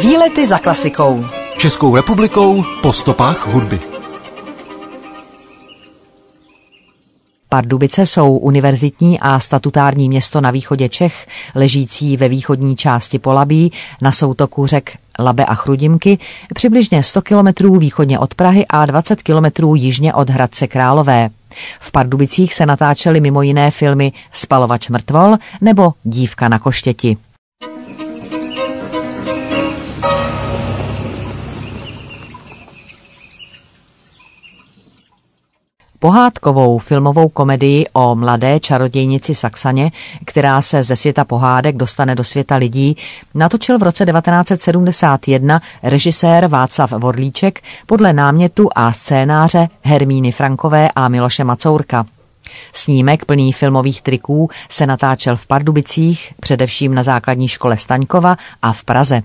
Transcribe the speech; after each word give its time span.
Výlety 0.00 0.46
za 0.46 0.58
klasikou. 0.58 1.24
Českou 1.56 1.96
republikou 1.96 2.64
po 2.82 2.92
stopách 2.92 3.46
hudby. 3.46 3.80
Pardubice 7.48 8.06
jsou 8.06 8.36
univerzitní 8.36 9.20
a 9.20 9.40
statutární 9.40 10.08
město 10.08 10.40
na 10.40 10.50
východě 10.50 10.88
Čech, 10.88 11.26
ležící 11.54 12.16
ve 12.16 12.28
východní 12.28 12.76
části 12.76 13.18
Polabí 13.18 13.72
na 14.02 14.12
soutoku 14.12 14.66
řek 14.66 14.98
Labe 15.18 15.44
a 15.44 15.54
Chrudimky, 15.54 16.18
přibližně 16.54 17.02
100 17.02 17.22
kilometrů 17.22 17.76
východně 17.76 18.18
od 18.18 18.34
Prahy 18.34 18.66
a 18.66 18.86
20 18.86 19.22
kilometrů 19.22 19.74
jižně 19.74 20.14
od 20.14 20.30
Hradce 20.30 20.66
Králové. 20.66 21.30
V 21.80 21.92
Pardubicích 21.92 22.54
se 22.54 22.66
natáčely 22.66 23.20
mimo 23.20 23.42
jiné 23.42 23.70
filmy 23.70 24.12
Spalovač 24.32 24.88
mrtvol 24.88 25.36
nebo 25.60 25.92
Dívka 26.04 26.48
na 26.48 26.58
koštěti. 26.58 27.16
Pohádkovou 36.02 36.78
filmovou 36.78 37.28
komedii 37.28 37.86
o 37.92 38.14
mladé 38.14 38.60
čarodějnici 38.60 39.34
Saxaně, 39.34 39.92
která 40.24 40.62
se 40.62 40.82
ze 40.82 40.96
světa 40.96 41.24
pohádek 41.24 41.76
dostane 41.76 42.14
do 42.14 42.24
světa 42.24 42.56
lidí, 42.56 42.96
natočil 43.34 43.78
v 43.78 43.82
roce 43.82 44.06
1971 44.06 45.62
režisér 45.82 46.46
Václav 46.46 46.92
Vorlíček 46.92 47.62
podle 47.86 48.12
námětu 48.12 48.68
a 48.74 48.92
scénáře 48.92 49.68
Hermíny 49.82 50.32
Frankové 50.32 50.88
a 50.96 51.08
Miloše 51.08 51.44
Macourka. 51.44 52.06
Snímek 52.72 53.24
plný 53.24 53.52
filmových 53.52 54.02
triků 54.02 54.50
se 54.68 54.86
natáčel 54.86 55.36
v 55.36 55.46
Pardubicích, 55.46 56.34
především 56.40 56.94
na 56.94 57.02
základní 57.02 57.48
škole 57.48 57.76
Staňkova 57.76 58.36
a 58.62 58.72
v 58.72 58.84
Praze. 58.84 59.22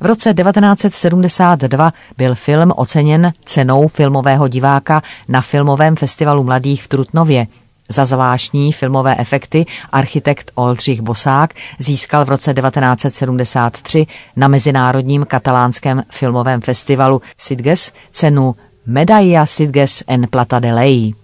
V 0.00 0.06
roce 0.06 0.34
1972 0.34 1.92
byl 2.16 2.34
film 2.34 2.72
oceněn 2.76 3.32
cenou 3.44 3.88
filmového 3.88 4.48
diváka 4.48 5.02
na 5.28 5.40
Filmovém 5.40 5.96
festivalu 5.96 6.44
mladých 6.44 6.82
v 6.82 6.88
Trutnově. 6.88 7.46
Za 7.88 8.04
zvláštní 8.04 8.72
filmové 8.72 9.16
efekty 9.18 9.66
architekt 9.92 10.50
Oldřich 10.54 11.00
Bosák 11.00 11.54
získal 11.78 12.24
v 12.24 12.28
roce 12.28 12.54
1973 12.54 14.06
na 14.36 14.48
Mezinárodním 14.48 15.24
katalánském 15.24 16.02
filmovém 16.10 16.60
festivalu 16.60 17.22
Sitges 17.38 17.92
cenu 18.12 18.54
Medalla 18.86 19.46
Sitges 19.46 20.02
en 20.06 20.26
Plata 20.30 20.58
de 20.58 20.72
Ley. 20.72 21.14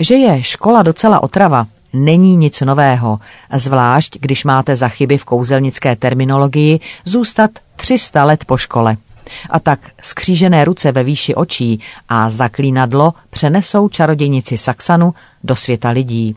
Že 0.00 0.14
je 0.14 0.42
škola 0.42 0.82
docela 0.82 1.22
otrava, 1.22 1.66
není 1.92 2.36
nic 2.36 2.60
nového, 2.60 3.20
zvlášť 3.54 4.18
když 4.20 4.44
máte 4.44 4.76
za 4.76 4.88
chyby 4.88 5.18
v 5.18 5.24
kouzelnické 5.24 5.96
terminologii 5.96 6.80
zůstat 7.04 7.50
300 7.76 8.24
let 8.24 8.44
po 8.44 8.56
škole. 8.56 8.96
A 9.50 9.58
tak 9.60 9.80
skřížené 10.02 10.64
ruce 10.64 10.92
ve 10.92 11.04
výši 11.04 11.34
očí 11.34 11.80
a 12.08 12.30
zaklínadlo 12.30 13.14
přenesou 13.30 13.88
čarodějnici 13.88 14.56
Saxanu 14.56 15.14
do 15.44 15.56
světa 15.56 15.90
lidí. 15.90 16.36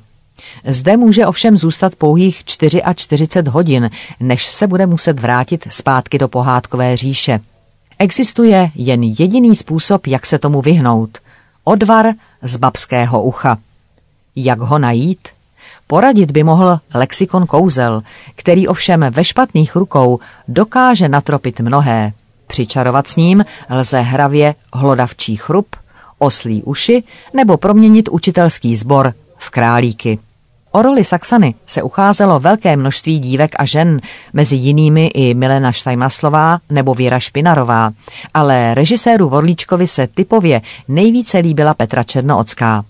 Zde 0.66 0.98
může 0.98 1.28
ovšem 1.28 1.58
zůstat 1.58 1.96
pouhých 1.96 2.46
44 2.46 3.26
hodin, 3.50 3.90
než 4.20 4.48
se 4.48 4.68
bude 4.68 4.86
muset 4.86 5.20
vrátit 5.20 5.68
zpátky 5.70 6.18
do 6.18 6.28
pohádkové 6.28 6.98
říše. 6.98 7.40
Existuje 8.00 8.72
jen 8.76 9.04
jediný 9.04 9.56
způsob, 9.56 10.08
jak 10.08 10.26
se 10.26 10.40
tomu 10.40 10.62
vyhnout. 10.62 11.18
Odvar 11.64 12.06
z 12.42 12.58
babského 12.58 13.24
ucha. 13.24 13.58
Jak 14.36 14.60
ho 14.60 14.80
najít? 14.80 15.28
Poradit 15.92 16.32
by 16.32 16.44
mohl 16.44 16.80
lexikon 16.94 17.48
kouzel, 17.48 18.04
který 18.36 18.68
ovšem 18.68 19.06
ve 19.10 19.24
špatných 19.24 19.76
rukou 19.76 20.20
dokáže 20.48 21.10
natropit 21.10 21.60
mnohé. 21.60 22.14
Přičarovat 22.48 23.08
s 23.08 23.16
ním 23.16 23.46
lze 23.70 24.02
hravě 24.02 24.56
hlodavčí 24.74 25.36
chrup, 25.36 25.76
oslí 26.20 26.64
uši 26.64 27.04
nebo 27.34 27.58
proměnit 27.58 28.10
učitelský 28.10 28.76
sbor 28.76 29.14
v 29.38 29.50
králíky. 29.50 30.20
O 30.72 30.82
roli 30.82 31.04
Saxany 31.04 31.56
se 31.68 31.84
ucházelo 31.84 32.40
velké 32.40 32.76
množství 32.76 33.20
dívek 33.20 33.52
a 33.60 33.66
žen, 33.66 34.02
mezi 34.34 34.56
jinými 34.56 35.08
i 35.08 35.34
Milena 35.34 35.72
Štajmaslová 35.72 36.60
nebo 36.70 36.94
Věra 36.94 37.20
Špinarová, 37.20 37.92
ale 38.34 38.74
režiséru 38.74 39.30
Vorlíčkovi 39.30 39.88
se 39.88 40.08
typově 40.08 40.62
nejvíce 40.88 41.38
líbila 41.38 41.74
Petra 41.74 42.04
Černoocká. 42.04 42.84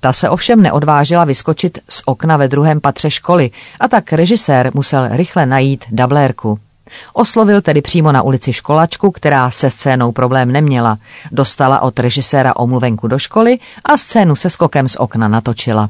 Ta 0.00 0.12
se 0.12 0.30
ovšem 0.30 0.62
neodvážila 0.62 1.24
vyskočit 1.24 1.78
z 1.88 2.02
okna 2.04 2.36
ve 2.36 2.48
druhém 2.48 2.80
patře 2.80 3.10
školy 3.10 3.50
a 3.80 3.88
tak 3.88 4.12
režisér 4.12 4.70
musel 4.74 5.08
rychle 5.10 5.46
najít 5.46 5.84
dablérku. 5.90 6.58
Oslovil 7.12 7.60
tedy 7.60 7.82
přímo 7.82 8.12
na 8.12 8.22
ulici 8.22 8.52
školačku, 8.52 9.10
která 9.10 9.50
se 9.50 9.70
scénou 9.70 10.12
problém 10.12 10.52
neměla. 10.52 10.98
Dostala 11.32 11.80
od 11.80 11.98
režiséra 11.98 12.56
omluvenku 12.56 13.08
do 13.08 13.18
školy 13.18 13.58
a 13.84 13.96
scénu 13.96 14.36
se 14.36 14.50
skokem 14.50 14.88
z 14.88 14.96
okna 14.96 15.28
natočila. 15.28 15.88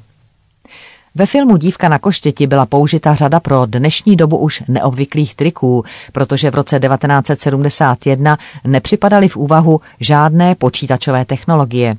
Ve 1.14 1.26
filmu 1.26 1.56
Dívka 1.56 1.88
na 1.88 1.98
koštěti 1.98 2.46
byla 2.46 2.66
použita 2.66 3.14
řada 3.14 3.40
pro 3.40 3.66
dnešní 3.66 4.16
dobu 4.16 4.36
už 4.36 4.62
neobvyklých 4.68 5.34
triků, 5.34 5.84
protože 6.12 6.50
v 6.50 6.54
roce 6.54 6.80
1971 6.80 8.38
nepřipadaly 8.64 9.28
v 9.28 9.36
úvahu 9.36 9.80
žádné 10.00 10.54
počítačové 10.54 11.24
technologie. 11.24 11.96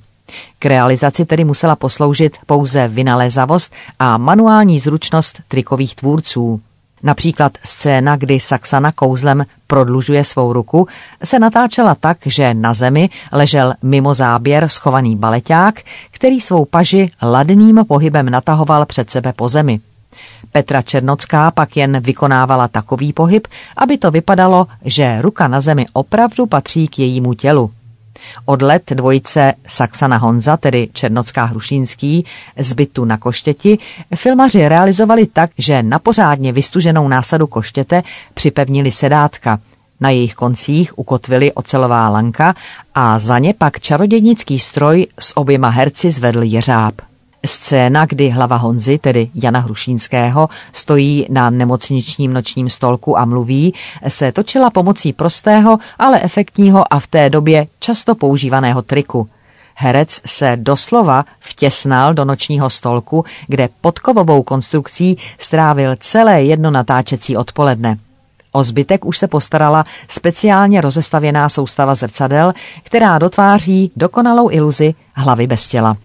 K 0.60 0.66
realizaci 0.66 1.26
tedy 1.26 1.44
musela 1.44 1.76
posloužit 1.76 2.38
pouze 2.46 2.88
vynalézavost 2.88 3.74
a 4.00 4.18
manuální 4.18 4.80
zručnost 4.80 5.42
trikových 5.48 5.96
tvůrců. 5.96 6.62
Například 7.04 7.58
scéna, 7.64 8.16
kdy 8.16 8.40
Saxana 8.40 8.92
kouzlem 8.92 9.46
prodlužuje 9.68 10.24
svou 10.24 10.54
ruku, 10.54 10.88
se 11.24 11.40
natáčela 11.40 11.96
tak, 11.96 12.18
že 12.26 12.54
na 12.54 12.74
zemi 12.74 13.10
ležel 13.34 13.74
mimo 13.82 14.14
záběr 14.14 14.70
schovaný 14.70 15.16
baleťák, 15.16 15.82
který 16.12 16.42
svou 16.42 16.66
paži 16.66 17.12
ladným 17.22 17.86
pohybem 17.88 18.30
natahoval 18.30 18.86
před 18.86 19.12
sebe 19.12 19.34
po 19.34 19.50
zemi. 19.50 19.80
Petra 20.52 20.82
Černocká 20.82 21.52
pak 21.52 21.78
jen 21.78 22.00
vykonávala 22.00 22.68
takový 22.68 23.14
pohyb, 23.14 23.48
aby 23.78 23.98
to 23.98 24.12
vypadalo, 24.12 24.68
že 24.86 25.22
ruka 25.22 25.48
na 25.48 25.62
zemi 25.62 25.86
opravdu 25.94 26.46
patří 26.46 26.88
k 26.88 27.00
jejímu 27.00 27.34
tělu. 27.34 27.72
Od 28.46 28.62
let 28.62 28.84
dvojice 28.94 29.54
Saxana 29.68 30.18
Honza, 30.18 30.58
tedy 30.58 30.90
Černocká 30.94 31.46
Hrušínský, 31.46 32.26
zbytu 32.60 33.06
na 33.06 33.18
koštěti, 33.18 33.78
filmaři 34.16 34.68
realizovali 34.68 35.26
tak, 35.26 35.52
že 35.58 35.84
na 35.84 36.00
pořádně 36.00 36.52
vystuženou 36.52 37.08
násadu 37.08 37.48
koštěte 37.48 38.04
připevnili 38.34 38.92
sedátka. 38.92 39.60
Na 40.00 40.10
jejich 40.10 40.36
koncích 40.36 41.00
ukotvili 41.00 41.54
ocelová 41.54 42.10
lanka 42.10 42.56
a 42.96 43.20
za 43.20 43.40
ně 43.40 43.54
pak 43.54 43.80
čarodějnický 43.80 44.60
stroj 44.60 45.08
s 45.20 45.38
oběma 45.38 45.70
herci 45.70 46.12
zvedl 46.12 46.44
jeřáb. 46.44 46.94
Scéna, 47.46 48.06
kdy 48.06 48.30
hlava 48.30 48.56
Honzy, 48.56 48.98
tedy 48.98 49.30
Jana 49.36 49.60
Hrušínského, 49.60 50.50
stojí 50.74 51.26
na 51.30 51.50
nemocničním 51.50 52.34
nočním 52.34 52.70
stolku 52.70 53.18
a 53.18 53.26
mluví, 53.26 53.74
se 54.08 54.32
točila 54.32 54.70
pomocí 54.70 55.14
prostého, 55.14 55.78
ale 56.00 56.22
efektního 56.22 56.94
a 56.94 57.00
v 57.00 57.08
té 57.08 57.30
době 57.30 57.68
často 57.80 58.16
používaného 58.16 58.82
triku. 58.82 59.30
Herec 59.76 60.22
se 60.26 60.58
doslova 60.60 61.26
vtěsnal 61.40 62.14
do 62.14 62.26
nočního 62.26 62.70
stolku, 62.70 63.26
kde 63.48 63.70
pod 63.82 64.00
kovovou 64.00 64.44
konstrukcí 64.44 65.18
strávil 65.40 65.96
celé 66.00 66.44
jedno 66.44 66.72
natáčecí 66.72 67.38
odpoledne. 67.38 67.98
O 68.52 68.64
zbytek 68.64 69.06
už 69.06 69.18
se 69.18 69.28
postarala 69.28 69.84
speciálně 70.08 70.82
rozestavěná 70.82 71.50
soustava 71.50 71.96
zrcadel, 71.96 72.54
která 72.84 73.20
dotváří 73.20 73.92
dokonalou 73.96 74.50
iluzi 74.52 74.94
hlavy 75.16 75.48
bez 75.48 75.68
těla. 75.68 75.98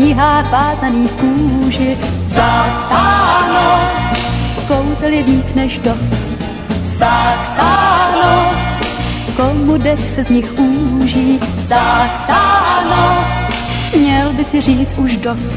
Knihách 0.00 0.50
vázaných 0.50 1.12
kůži 1.12 1.98
zapsáno. 2.24 3.80
Kouzel 4.68 5.12
je 5.12 5.22
víc 5.22 5.54
než 5.54 5.78
dost 5.78 6.14
zapsáno. 6.84 8.52
Komu 9.36 9.78
dech 9.78 10.10
se 10.10 10.24
z 10.24 10.28
nich 10.28 10.58
úží 10.58 11.40
zapsáno. 11.56 13.24
Měl 13.98 14.32
by 14.32 14.44
si 14.44 14.60
říct 14.60 14.98
už 14.98 15.16
dost. 15.16 15.56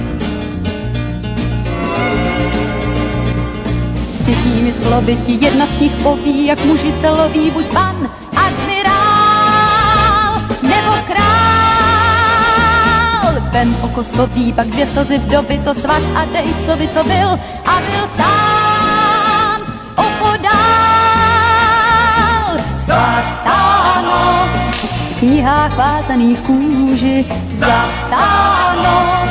cizími 4.26 4.74
slovy 4.74 5.16
ti 5.26 5.38
jedna 5.46 5.66
z 5.66 5.78
nich 5.78 5.92
poví, 6.04 6.46
jak 6.46 6.66
muži 6.66 6.92
se 6.92 7.10
loví, 7.10 7.52
buď 7.52 7.66
pan, 7.74 8.10
král. 13.54 13.66
Vem 13.66 13.78
oko 13.82 14.04
sobí, 14.04 14.54
pak 14.54 14.68
dvě 14.68 14.88
slzy 14.88 15.18
vdovy, 15.18 15.62
to 15.64 15.74
svaž 15.74 16.04
a 16.16 16.26
dej 16.26 16.54
covi, 16.66 16.88
co 16.88 17.04
byl 17.04 17.30
a 17.66 17.82
byl 17.82 18.10
sám 18.18 19.62
opodál. 19.92 20.54
Zapsáno 22.78 24.50
v 25.12 25.20
knihách 25.20 25.78
vázaných 25.78 26.40
kůži, 26.40 27.26
zapsáno 27.52 29.24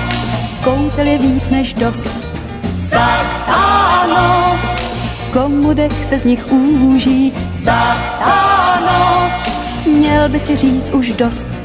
kouzel 0.64 1.06
je 1.06 1.18
víc 1.18 1.50
než 1.50 1.74
dost. 1.74 2.08
Zapsáno, 2.74 4.58
komu 5.32 5.74
dech 5.74 6.04
se 6.04 6.18
z 6.18 6.24
nich 6.24 6.52
úží, 6.52 7.32
zapsáno, 7.52 9.30
měl 9.86 10.28
by 10.28 10.38
si 10.40 10.56
říct 10.56 10.90
už 10.90 11.12
dost. 11.12 11.61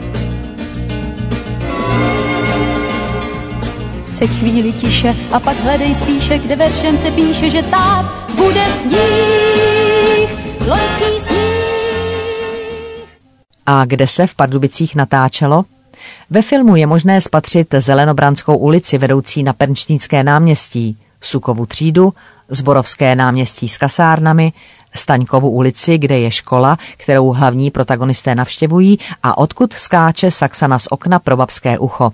Se 4.17 4.27
chvíli 4.27 4.73
tiše 4.73 5.15
a 5.31 5.39
pak 5.39 5.59
hledej 5.63 5.95
spíše, 5.95 6.37
kde 6.37 6.55
veršem 6.55 6.97
se 6.97 7.11
píše, 7.11 7.49
že 7.49 7.63
tak 7.63 8.05
bude 8.35 8.65
sníh, 8.81 10.29
loňský 10.67 11.21
sníh. 11.21 13.07
A 13.65 13.85
kde 13.85 14.07
se 14.07 14.27
v 14.27 14.35
Pardubicích 14.35 14.95
natáčelo? 14.95 15.65
Ve 16.29 16.41
filmu 16.41 16.75
je 16.75 16.87
možné 16.87 17.21
spatřit 17.21 17.75
Zelenobranskou 17.79 18.57
ulici 18.57 18.97
vedoucí 18.97 19.43
na 19.43 19.53
Pernštínské 19.53 20.23
náměstí, 20.23 20.97
Sukovu 21.21 21.65
třídu, 21.65 22.13
Zborovské 22.49 23.15
náměstí 23.15 23.69
s 23.69 23.77
kasárnami, 23.77 24.53
Staňkovu 24.95 25.49
ulici, 25.49 25.97
kde 25.97 26.19
je 26.19 26.31
škola, 26.31 26.77
kterou 26.97 27.29
hlavní 27.29 27.71
protagonisté 27.71 28.35
navštěvují 28.35 28.99
a 29.23 29.37
odkud 29.37 29.73
skáče 29.73 30.31
Saxana 30.31 30.79
z 30.79 30.87
okna 30.89 31.19
pro 31.19 31.37
babské 31.37 31.79
ucho. 31.79 32.13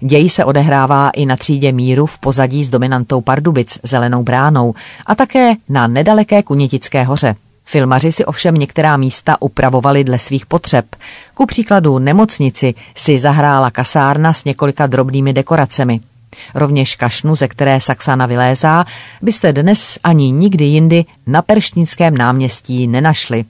Děj 0.00 0.28
se 0.28 0.44
odehrává 0.44 1.10
i 1.10 1.26
na 1.26 1.36
třídě 1.36 1.72
míru 1.72 2.06
v 2.06 2.18
pozadí 2.18 2.64
s 2.64 2.70
dominantou 2.70 3.20
Pardubic, 3.20 3.78
Zelenou 3.82 4.22
bránou 4.22 4.74
a 5.06 5.14
také 5.14 5.54
na 5.68 5.86
nedaleké 5.86 6.42
Kunitické 6.42 7.04
hoře. 7.04 7.34
Filmaři 7.64 8.12
si 8.12 8.24
ovšem 8.24 8.54
některá 8.54 8.96
místa 8.96 9.36
upravovali 9.40 10.04
dle 10.04 10.18
svých 10.18 10.46
potřeb. 10.46 10.86
Ku 11.34 11.46
příkladu 11.46 11.98
nemocnici 11.98 12.74
si 12.96 13.18
zahrála 13.18 13.70
kasárna 13.70 14.32
s 14.32 14.44
několika 14.44 14.86
drobnými 14.86 15.32
dekoracemi. 15.32 16.00
Rovněž 16.54 16.96
kašnu, 16.96 17.34
ze 17.34 17.48
které 17.48 17.80
Saxana 17.80 18.26
vylézá, 18.26 18.84
byste 19.22 19.52
dnes 19.52 19.98
ani 20.04 20.30
nikdy 20.30 20.64
jindy 20.64 21.04
na 21.26 21.42
Perštínském 21.42 22.16
náměstí 22.16 22.86
nenašli. 22.86 23.44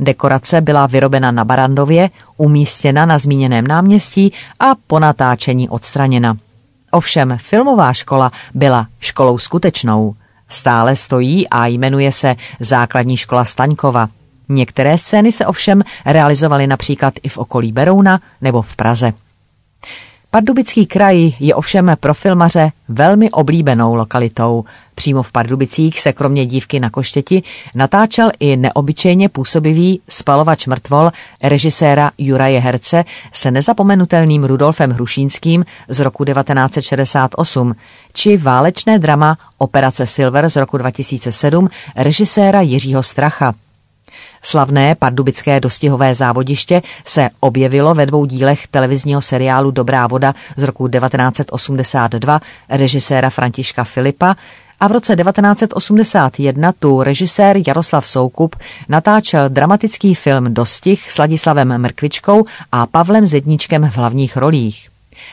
Dekorace 0.00 0.60
byla 0.60 0.86
vyrobena 0.86 1.30
na 1.30 1.44
Barandově, 1.44 2.10
umístěna 2.36 3.06
na 3.06 3.18
zmíněném 3.18 3.66
náměstí 3.66 4.32
a 4.60 4.64
po 4.86 4.98
natáčení 4.98 5.68
odstraněna. 5.68 6.36
Ovšem 6.90 7.36
filmová 7.40 7.92
škola 7.92 8.32
byla 8.54 8.86
školou 9.00 9.38
skutečnou. 9.38 10.14
Stále 10.48 10.96
stojí 10.96 11.48
a 11.48 11.66
jmenuje 11.66 12.12
se 12.12 12.36
Základní 12.60 13.16
škola 13.16 13.44
Staňkova. 13.44 14.08
Některé 14.48 14.98
scény 14.98 15.32
se 15.32 15.46
ovšem 15.46 15.82
realizovaly 16.06 16.66
například 16.66 17.14
i 17.22 17.28
v 17.28 17.38
okolí 17.38 17.72
Berouna 17.72 18.20
nebo 18.40 18.62
v 18.62 18.76
Praze. 18.76 19.12
Pardubický 20.30 20.86
kraj 20.86 21.32
je 21.40 21.54
ovšem 21.54 21.96
pro 22.00 22.14
filmaře 22.14 22.70
velmi 22.88 23.30
oblíbenou 23.30 23.94
lokalitou. 23.94 24.64
Přímo 24.98 25.22
v 25.22 25.32
Pardubicích 25.32 26.00
se 26.00 26.12
kromě 26.12 26.46
dívky 26.46 26.80
na 26.80 26.90
koštěti 26.90 27.42
natáčel 27.74 28.30
i 28.40 28.56
neobyčejně 28.56 29.28
působivý 29.28 30.00
spalovač 30.08 30.66
mrtvol 30.66 31.10
režiséra 31.42 32.10
Juraje 32.18 32.60
Herce 32.60 33.04
se 33.32 33.50
nezapomenutelným 33.50 34.44
Rudolfem 34.44 34.90
Hrušínským 34.90 35.64
z 35.88 36.00
roku 36.00 36.24
1968, 36.24 37.74
či 38.12 38.36
válečné 38.36 38.98
drama 38.98 39.38
Operace 39.58 40.06
Silver 40.06 40.48
z 40.48 40.56
roku 40.56 40.78
2007 40.78 41.68
režiséra 41.96 42.60
Jiřího 42.60 43.02
Stracha. 43.02 43.54
Slavné 44.42 44.94
pardubické 44.94 45.60
dostihové 45.60 46.14
závodiště 46.14 46.82
se 47.04 47.30
objevilo 47.40 47.94
ve 47.94 48.06
dvou 48.06 48.24
dílech 48.24 48.66
televizního 48.66 49.20
seriálu 49.20 49.70
Dobrá 49.70 50.06
voda 50.06 50.34
z 50.56 50.62
roku 50.62 50.88
1982 50.88 52.40
režiséra 52.68 53.30
Františka 53.30 53.84
Filipa 53.84 54.36
a 54.80 54.88
v 54.88 54.92
roce 54.92 55.16
1981 55.16 56.72
tu 56.72 57.02
režisér 57.02 57.56
Jaroslav 57.66 58.06
Soukup 58.06 58.56
natáčel 58.88 59.48
dramatický 59.48 60.14
film 60.14 60.54
Dostih 60.54 61.12
s 61.12 61.18
Ladislavem 61.18 61.78
Mrkvičkou 61.78 62.44
a 62.72 62.86
Pavlem 62.86 63.26
Zedníčkem 63.26 63.90
v 63.90 63.96
hlavních 63.96 64.36
rolích. 64.36 64.88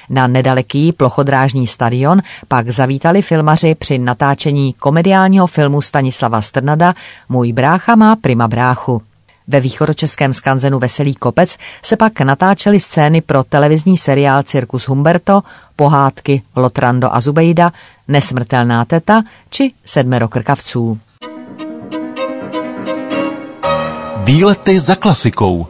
Na 0.09 0.27
nedaleký 0.27 0.91
plochodrážní 0.91 1.67
stadion 1.67 2.21
pak 2.47 2.69
zavítali 2.69 3.21
filmaři 3.21 3.75
při 3.75 3.97
natáčení 3.97 4.73
komediálního 4.73 5.47
filmu 5.47 5.81
Stanislava 5.81 6.41
Strnada 6.41 6.95
Můj 7.29 7.53
brácha 7.53 7.95
má 7.95 8.15
prima 8.15 8.47
bráchu. 8.47 9.01
Ve 9.47 9.59
východočeském 9.59 10.33
skanzenu 10.33 10.79
Veselý 10.79 11.15
kopec 11.15 11.57
se 11.83 11.97
pak 11.97 12.21
natáčely 12.21 12.79
scény 12.79 13.21
pro 13.21 13.43
televizní 13.43 13.97
seriál 13.97 14.43
Cirkus 14.43 14.87
Humberto, 14.87 15.43
pohádky 15.75 16.41
Lotrando 16.55 17.13
a 17.13 17.21
Zubejda, 17.21 17.71
Nesmrtelná 18.07 18.85
teta 18.85 19.23
či 19.49 19.71
Sedmero 19.85 20.27
krkavců. 20.27 20.99
Výlety 24.23 24.79
za 24.79 24.95
klasikou 24.95 25.67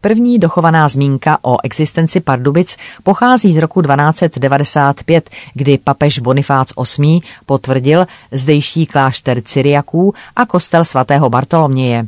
První 0.00 0.38
dochovaná 0.38 0.88
zmínka 0.88 1.38
o 1.42 1.56
existenci 1.62 2.20
Pardubic 2.20 2.76
pochází 3.02 3.52
z 3.52 3.56
roku 3.56 3.82
1295, 3.82 5.30
kdy 5.54 5.78
papež 5.78 6.18
Bonifác 6.18 6.72
VIII 6.98 7.20
potvrdil 7.46 8.06
zdejší 8.32 8.86
klášter 8.86 9.42
Cyriaků 9.42 10.14
a 10.36 10.46
kostel 10.46 10.84
svatého 10.84 11.30
Bartoloměje. 11.30 12.06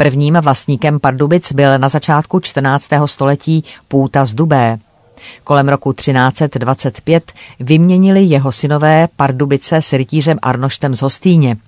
Prvním 0.00 0.34
vlastníkem 0.34 1.00
Pardubic 1.00 1.52
byl 1.52 1.78
na 1.78 1.88
začátku 1.88 2.40
14. 2.40 2.88
století 3.06 3.64
Půta 3.88 4.24
z 4.24 4.32
Dubé. 4.32 4.78
Kolem 5.44 5.68
roku 5.68 5.92
1325 5.92 7.32
vyměnili 7.60 8.22
jeho 8.22 8.52
synové 8.52 9.08
Pardubice 9.16 9.82
s 9.82 9.92
rytířem 9.92 10.38
Arnoštem 10.42 10.94
z 10.96 11.02
Hostýně– 11.02 11.56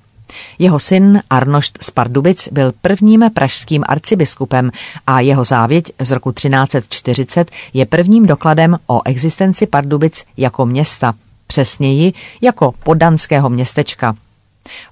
jeho 0.59 0.79
syn 0.79 1.23
Arnošt 1.31 1.79
z 1.81 1.91
Pardubic 1.91 2.49
byl 2.53 2.73
prvním 2.83 3.31
pražským 3.35 3.85
arcibiskupem 3.89 4.71
a 5.07 5.21
jeho 5.21 5.45
závěť 5.45 5.93
z 5.99 6.11
roku 6.11 6.33
1340 6.33 7.51
je 7.75 7.87
prvním 7.87 8.27
dokladem 8.27 8.79
o 8.87 9.01
existenci 9.05 9.67
Pardubic 9.67 10.25
jako 10.37 10.67
města, 10.67 11.15
přesněji 11.47 12.13
jako 12.41 12.73
podanského 12.85 13.51
městečka. 13.51 14.17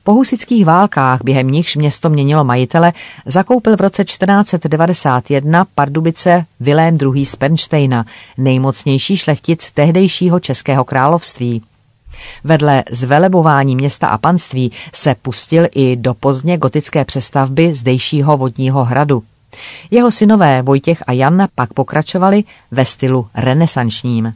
Po 0.04 0.12
husických 0.12 0.64
válkách, 0.64 1.20
během 1.24 1.50
nichž 1.50 1.76
město 1.76 2.10
měnilo 2.10 2.44
majitele, 2.44 2.92
zakoupil 3.26 3.76
v 3.76 3.80
roce 3.80 4.04
1491 4.04 5.66
Pardubice 5.74 6.44
Vilém 6.60 6.98
II. 7.02 7.26
z 7.26 7.36
Pernštejna, 7.36 8.06
nejmocnější 8.38 9.16
šlechtic 9.16 9.70
tehdejšího 9.72 10.40
českého 10.40 10.84
království. 10.84 11.62
Vedle 12.44 12.84
zvelebování 12.90 13.76
města 13.76 14.08
a 14.08 14.18
panství 14.18 14.72
se 14.92 15.14
pustil 15.22 15.66
i 15.72 15.96
do 15.96 16.14
pozdně 16.14 16.58
gotické 16.58 17.04
přestavby 17.04 17.74
zdejšího 17.74 18.36
vodního 18.36 18.84
hradu. 18.84 19.22
Jeho 19.90 20.10
synové 20.10 20.62
Vojtěch 20.62 21.02
a 21.06 21.12
Jan 21.12 21.48
pak 21.54 21.72
pokračovali 21.72 22.44
ve 22.70 22.84
stylu 22.84 23.26
renesančním. 23.34 24.34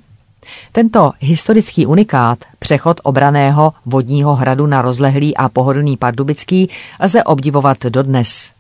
Tento 0.73 1.13
historický 1.21 1.87
unikát, 1.87 2.39
přechod 2.59 3.01
obraného 3.03 3.73
vodního 3.87 4.35
hradu 4.35 4.67
na 4.67 4.83
rozlehlý 4.83 5.37
a 5.37 5.49
pohodlný 5.49 5.97
pardubický, 5.97 6.71
lze 7.01 7.25
obdivovat 7.25 7.79
dodnes. 7.83 8.53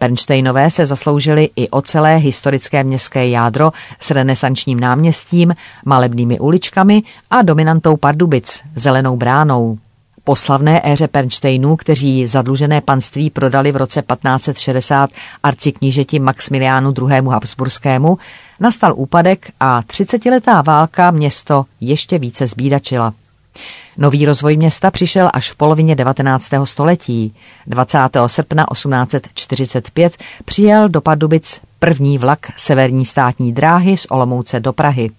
Bernsteinové 0.00 0.70
se 0.70 0.86
zasloužili 0.86 1.50
i 1.56 1.68
o 1.68 1.82
celé 1.82 2.16
historické 2.16 2.84
městské 2.84 3.28
jádro 3.28 3.72
s 4.00 4.10
renesančním 4.10 4.80
náměstím, 4.80 5.54
malebnými 5.84 6.40
uličkami 6.40 7.02
a 7.30 7.42
dominantou 7.42 7.96
Pardubic, 7.96 8.62
zelenou 8.74 9.16
bránou. 9.16 9.78
Po 10.24 10.36
slavné 10.36 10.80
éře 10.84 11.08
Pernštejnů, 11.08 11.76
kteří 11.76 12.26
zadlužené 12.26 12.80
panství 12.80 13.30
prodali 13.30 13.72
v 13.72 13.76
roce 13.76 14.02
1560 14.02 15.10
arciknížeti 15.42 16.18
Maximiliánu 16.18 16.94
II. 17.00 17.22
Habsburskému, 17.28 18.18
nastal 18.60 18.94
úpadek 18.96 19.52
a 19.60 19.82
třicetiletá 19.82 20.62
válka 20.62 21.10
město 21.10 21.64
ještě 21.80 22.18
více 22.18 22.46
zbídačila. 22.46 23.14
Nový 23.96 24.26
rozvoj 24.26 24.56
města 24.56 24.90
přišel 24.90 25.30
až 25.32 25.50
v 25.50 25.56
polovině 25.56 25.94
19. 25.94 26.48
století. 26.64 27.34
20. 27.66 27.98
srpna 28.26 28.66
1845 28.72 30.16
přijel 30.44 30.88
do 30.88 31.00
Pardubic 31.00 31.60
první 31.78 32.18
vlak 32.18 32.38
severní 32.56 33.06
státní 33.06 33.52
dráhy 33.52 33.96
z 33.96 34.06
Olomouce 34.10 34.60
do 34.60 34.72
Prahy. 34.72 35.10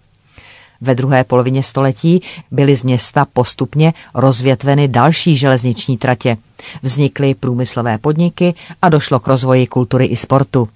Ve 0.84 0.96
druhé 0.96 1.24
polovině 1.24 1.63
století 1.63 2.22
byly 2.52 2.75
z 2.75 2.84
města 2.84 3.25
postupně 3.34 3.94
rozvětveny 4.13 4.88
další 4.88 5.38
železniční 5.38 5.98
tratě. 5.98 6.38
Vznikly 6.82 7.34
průmyslové 7.34 7.98
podniky 7.98 8.54
a 8.82 8.90
došlo 8.90 9.20
k 9.20 9.28
rozvoji 9.28 9.68
kultury 9.68 10.06
i 10.06 10.16
sportu. 10.16 10.70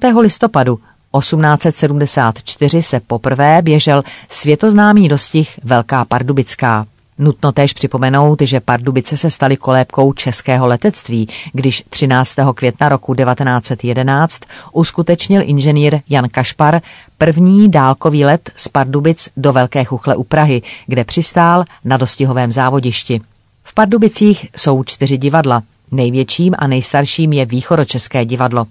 5. 0.00 0.14
listopadu 0.20 0.78
1874 1.18 2.82
se 2.82 3.00
poprvé 3.00 3.62
běžel 3.62 4.02
světoznámý 4.30 5.08
dostih 5.08 5.60
Velká 5.64 6.04
Pardubická. 6.04 6.86
Nutno 7.20 7.52
též 7.52 7.72
připomenout, 7.72 8.42
že 8.42 8.60
Pardubice 8.60 9.16
se 9.16 9.30
staly 9.30 9.56
kolébkou 9.56 10.12
českého 10.12 10.66
letectví, 10.66 11.28
když 11.52 11.84
13. 11.90 12.34
května 12.54 12.88
roku 12.88 13.14
1911 13.14 14.40
uskutečnil 14.72 15.42
inženýr 15.44 16.00
Jan 16.08 16.28
Kašpar 16.28 16.80
první 17.18 17.70
dálkový 17.70 18.24
let 18.24 18.50
z 18.56 18.68
Pardubic 18.68 19.28
do 19.36 19.52
Velké 19.52 19.84
Chuchle 19.84 20.16
u 20.16 20.24
Prahy, 20.24 20.62
kde 20.86 21.04
přistál 21.04 21.64
na 21.84 21.96
dostihovém 21.96 22.52
závodišti. 22.52 23.20
V 23.62 23.74
Pardubicích 23.74 24.46
jsou 24.56 24.84
čtyři 24.84 25.18
divadla. 25.18 25.62
Největším 25.92 26.54
a 26.58 26.66
nejstarším 26.66 27.32
je 27.32 27.46
Východočeské 27.46 28.24
divadlo. 28.24 28.66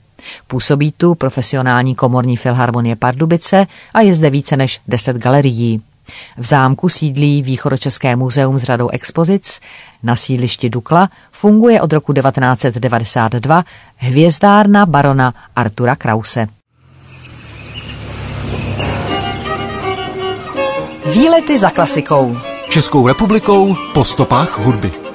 Působí 0.47 0.91
tu 0.91 1.15
profesionální 1.15 1.95
komorní 1.95 2.37
filharmonie 2.37 2.95
Pardubice 2.95 3.67
a 3.93 4.01
je 4.01 4.15
zde 4.15 4.29
více 4.29 4.57
než 4.57 4.81
deset 4.87 5.17
galerií. 5.17 5.81
V 6.37 6.45
zámku 6.45 6.89
sídlí 6.89 7.41
Východočeské 7.41 8.15
muzeum 8.15 8.57
s 8.57 8.63
řadou 8.63 8.89
expozic. 8.89 9.59
Na 10.03 10.15
sídlišti 10.15 10.69
Dukla 10.69 11.09
funguje 11.31 11.81
od 11.81 11.93
roku 11.93 12.13
1992 12.13 13.63
hvězdárna 13.95 14.85
barona 14.85 15.33
Artura 15.55 15.95
Krause. 15.95 16.47
Výlety 21.05 21.59
za 21.59 21.69
klasikou. 21.69 22.37
Českou 22.69 23.07
republikou 23.07 23.75
po 23.93 24.05
stopách 24.05 24.59
hudby. 24.59 25.08